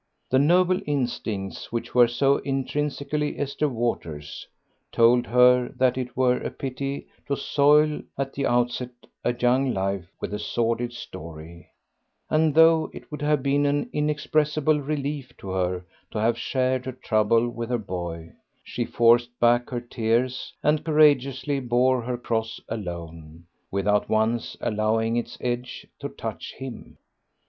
[0.31, 4.47] The noble instincts which were so intrinsically Esther Waters'
[4.91, 8.89] told her that it were a pity to soil at the outset
[9.23, 11.67] a young life with a sordid story,
[12.31, 16.93] and though it would have been an inexpressible relief to her to have shared her
[16.93, 18.31] trouble with her boy,
[18.63, 25.37] she forced back her tears and courageously bore her cross alone, without once allowing its
[25.41, 26.97] edge to touch him.